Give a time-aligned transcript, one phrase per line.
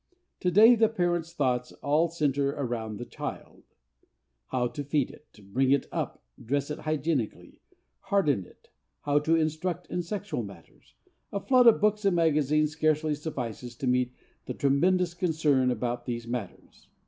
[0.39, 3.61] To day the parents' thoughts all centre around the child:
[4.47, 7.59] How to feed it, bring it up, dress it hygienically,
[7.99, 8.69] harden it,
[9.01, 10.95] how to instruct it in sexual matters....
[11.31, 14.15] A flood of books and magazines scarcely suffices to meet
[14.47, 16.87] the tremendous concern about these matters.